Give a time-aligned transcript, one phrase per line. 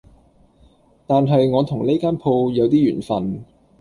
[1.05, 3.45] 但係我同呢間鋪有啲緣份